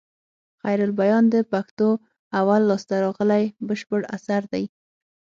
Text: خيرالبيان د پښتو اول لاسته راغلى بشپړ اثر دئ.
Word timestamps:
خيرالبيان 0.61 1.23
د 1.33 1.35
پښتو 1.51 1.89
اول 2.39 2.61
لاسته 2.69 2.95
راغلى 3.05 3.43
بشپړ 3.67 4.01
اثر 4.15 4.41
دئ. 4.53 4.65